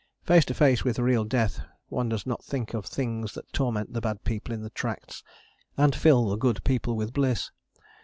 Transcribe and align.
Face 0.23 0.45
to 0.45 0.55
face 0.55 0.83
with 0.83 0.97
real 0.97 1.23
death 1.23 1.61
one 1.89 2.09
does 2.09 2.25
not 2.25 2.43
think 2.43 2.73
of 2.73 2.89
the 2.89 2.95
things 2.95 3.33
that 3.35 3.53
torment 3.53 3.93
the 3.93 4.01
bad 4.01 4.23
people 4.23 4.51
in 4.51 4.63
the 4.63 4.71
tracts, 4.71 5.23
and 5.77 5.93
fill 5.93 6.27
the 6.27 6.37
good 6.37 6.63
people 6.63 6.95
with 6.95 7.13
bliss. 7.13 7.51